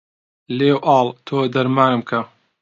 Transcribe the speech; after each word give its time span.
لێو 0.57 0.77
ئاڵ 0.85 1.07
تۆ 1.27 1.37
دەرمانم 1.53 2.01
کە 2.09 2.19